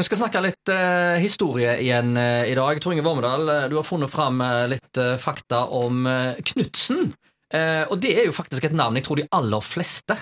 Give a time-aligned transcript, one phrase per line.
[0.00, 2.78] Vi skal snakke litt eh, historie igjen eh, i dag.
[2.80, 6.08] Tor Inge Vormedal, eh, du har funnet fram eh, litt eh, fakta om
[6.40, 7.10] Knutsen.
[7.90, 10.14] Og det er jo faktisk et navn jeg tror de aller fleste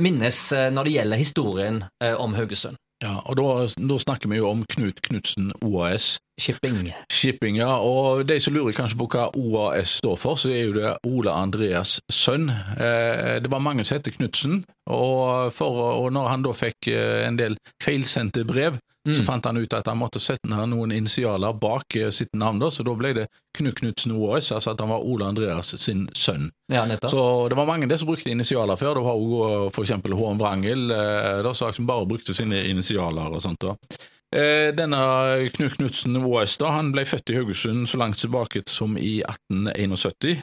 [0.00, 0.38] minnes
[0.72, 1.82] når det gjelder historien
[2.16, 2.80] om Haugesund.
[3.04, 6.14] Ja, og da, da snakker vi jo om Knut Knutsen OAS.
[6.38, 6.92] Shipping.
[7.12, 7.70] Shipping, ja.
[7.82, 11.34] Og de som lurer kanskje på hva OAS står for, så er jo det Ola
[11.42, 12.48] Andreas sønn.
[12.48, 17.24] Eh, det var mange som het Knutsen, og, for, og når han da fikk eh,
[17.26, 18.78] en del feilsendte brev,
[19.08, 22.68] så fant han ut at han måtte sette noen initialer bak eh, sitt navn, da,
[22.68, 23.24] så da ble det
[23.56, 26.50] Knut Knutsen OAS, altså at han var Ola Andreas sin sønn.
[26.68, 27.10] Ja, nettopp.
[27.14, 29.00] Så det var mange der som brukte initialer før.
[29.00, 30.92] Det var for eksempel Hån Wrangel,
[31.56, 33.64] som bare brukte sine initialer og sånt.
[33.64, 33.74] da.
[34.36, 39.22] Eh, Denne Knut Knutsen da, han ble født i Haugesund så langt tilbake som i
[39.24, 40.42] 1871.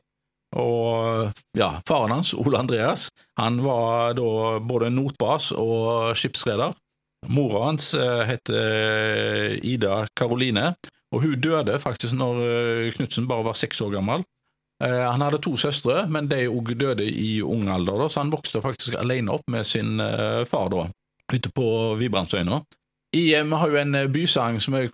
[0.55, 6.73] Og ja, faren hans, Ole Andreas, han var da både notbas og skipsreder.
[7.29, 10.73] Mora hans eh, het eh, Ida Karoline,
[11.13, 14.25] og hun døde faktisk når Knutsen bare var seks år gammel.
[14.83, 18.97] Han hadde to søstre, men de òg døde i ung alder, så han vokste faktisk
[18.99, 20.01] alene opp med sin
[20.49, 20.81] far da,
[21.31, 22.59] ute på Vibrandsøyna.
[23.15, 24.89] I, eh, vi har jo en eh, bysang som er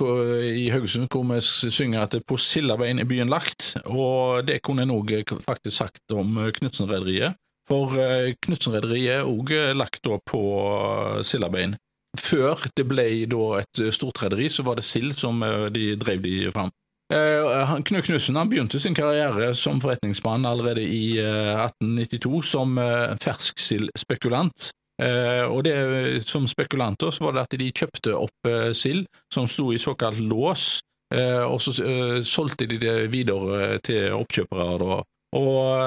[0.46, 4.94] i Haugesund hvor vi synger at på Sildaveien er byen lagt, og det kunne en
[4.94, 7.40] òg faktisk sagt om eh, Knutsen-rederiet.
[7.70, 10.42] For eh, Knutsen-rederiet er òg eh, lagt på
[11.26, 11.78] Sildaveien.
[12.20, 16.22] Før det ble et eh, stort rederi, så var det sild som eh, de drev
[16.22, 16.70] de fram.
[17.12, 24.72] Eh, Knut Knutsen begynte sin karriere som forretningsmann allerede i eh, 1892 som eh, fersksildsspekulant.
[25.02, 29.48] Eh, og det Som spekulanter så var det at de kjøpte opp eh, sild som
[29.50, 30.82] sto i såkalt lås,
[31.14, 31.74] eh, og så
[32.24, 34.78] solgte de det videre til oppkjøpere.
[34.82, 35.02] Da.
[35.40, 35.82] Og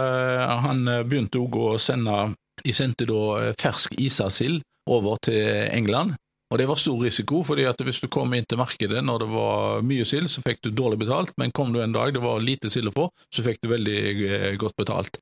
[0.64, 6.14] han begynte òg å sende De sendte da fersk isasild over til England.
[6.52, 9.28] Og det var stor risiko, fordi at hvis du kom inn til markedet når det
[9.32, 12.40] var mye sild, så fikk du dårlig betalt, men kom du en dag det var
[12.40, 15.18] lite sild å få, så fikk du veldig godt betalt.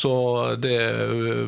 [0.00, 0.12] Så
[0.56, 0.78] det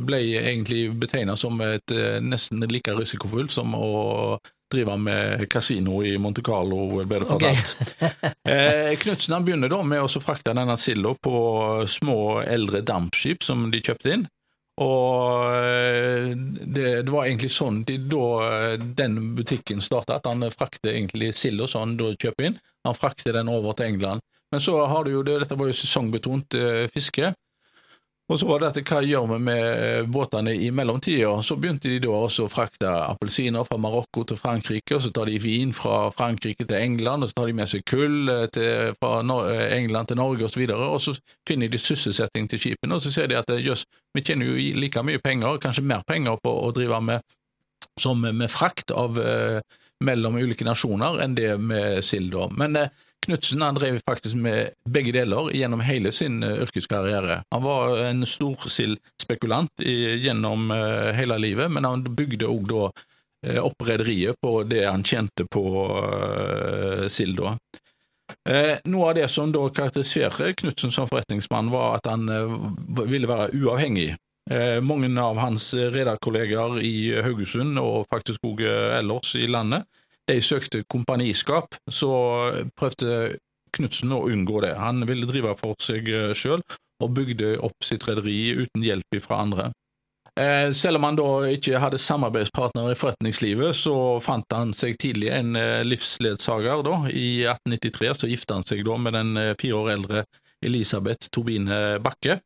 [0.05, 4.37] ble egentlig betegnet som et eh, nesten like risikofullt som å
[4.75, 7.73] drive med kasino i Monte Carlo, ble det fortalt.
[8.53, 11.37] eh, Knutsen begynner da med å frakte denne silda på
[11.89, 14.27] små, eldre dampskip som de kjøpte inn.
[14.83, 20.43] Og eh, det, det var egentlig sånn de, da eh, den butikken starta, at han
[20.51, 22.59] frakter egentlig silda som han da kjøper inn.
[22.85, 24.25] Han frakter den over til England.
[24.51, 27.33] Men så har du jo det, dette var jo sesongbetont eh, fiske.
[28.33, 31.29] Og så var det at hva gjør vi med eh, båtene i mellomtida?
[31.45, 35.29] Så begynte de da også å frakte appelsiner fra Marokko til Frankrike, og så tar
[35.29, 38.97] de vin fra Frankrike til England, og så tar de med seg kull eh, til,
[38.97, 41.13] fra eh, England til Norge osv., og, og så
[41.45, 43.85] finner de sysselsetting til skipene, og så ser de at jøss,
[44.17, 47.37] vi tjener jo like mye penger, kanskje mer penger på å drive med
[48.01, 49.19] som med frakt av
[50.03, 52.33] mellom ulike nasjoner enn det med sild.
[52.33, 52.47] da.
[52.57, 52.79] Men
[53.25, 57.41] Knutsen han drev faktisk med begge deler gjennom hele sin eh, yrkeskarriere.
[57.55, 62.83] Han var en storsildspekulant gjennom eh, hele livet, men han bygde òg da
[63.47, 65.65] eh, opp rederiet på det han tjente på
[66.05, 67.41] uh, sild.
[67.41, 67.57] da.
[68.49, 72.55] Eh, noe av det som da karakteriserer Knutsen som forretningsmann, var at han eh,
[73.09, 74.15] ville være uavhengig.
[74.51, 79.89] Eh, mange av hans rederkolleger i Haugesund, og faktisk òg ellers i landet,
[80.31, 82.13] de søkte kompaniskap, så
[82.79, 83.37] prøvde
[83.75, 84.77] Knutsen å unngå det.
[84.79, 86.07] Han ville drive for seg
[86.39, 86.61] sjøl,
[87.03, 89.73] og bygde opp sitt rederi uten hjelp fra andre.
[90.41, 95.31] Eh, selv om han da ikke hadde samarbeidspartner i forretningslivet, så fant han seg tidlig
[95.31, 96.83] en eh, livsledsager.
[96.83, 96.97] da.
[97.07, 100.25] I 1893 så gifta han seg da med den eh, fire år eldre
[100.65, 102.41] Elisabeth Turbine Bakke.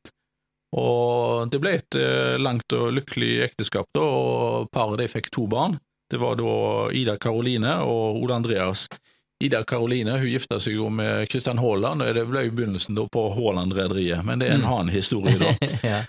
[0.76, 5.78] Og det ble et eh, langt og lykkelig ekteskap, da, og paret fikk to barn.
[6.10, 6.52] Det var da
[6.96, 8.88] Ida Karoline og Ole Andreas.
[9.44, 13.04] Ida Karoline hun gifta seg jo med Kristian Haaland, og det ble jo begynnelsen da
[13.06, 15.52] på Haaland-rederiet, men det er en annen historie, da.
[15.92, 16.00] ja.